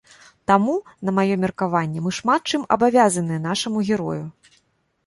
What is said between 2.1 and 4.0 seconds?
шмат чым абавязаны нашаму